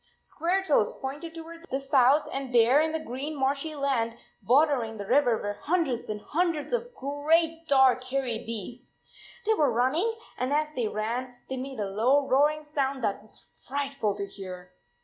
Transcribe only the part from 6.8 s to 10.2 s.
great dark hairy beasts. They were run ning,